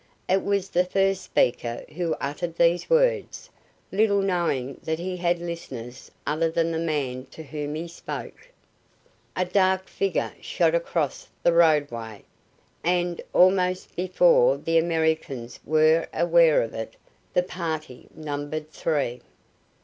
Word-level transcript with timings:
It 0.27 0.41
was 0.43 0.71
the 0.71 0.83
first 0.83 1.21
speaker 1.21 1.85
who 1.93 2.15
uttered 2.15 2.55
these 2.55 2.89
words, 2.89 3.51
little 3.91 4.23
knowing 4.23 4.79
that 4.83 4.97
he 4.97 5.17
had 5.17 5.37
listeners 5.37 6.09
other 6.25 6.49
than 6.49 6.71
the 6.71 6.79
man 6.79 7.27
to 7.27 7.43
whom 7.43 7.75
he 7.75 7.87
spoke. 7.87 8.49
A 9.35 9.45
dark 9.45 9.87
figure 9.87 10.33
shot 10.41 10.73
across 10.73 11.27
the 11.43 11.53
roadway, 11.53 12.23
and, 12.83 13.21
almost 13.31 13.95
before 13.95 14.57
the 14.57 14.79
Americans 14.79 15.59
were 15.65 16.07
aware 16.11 16.63
of 16.63 16.73
it, 16.73 16.95
the 17.35 17.43
party 17.43 18.07
numbered 18.15 18.71
three. 18.71 19.21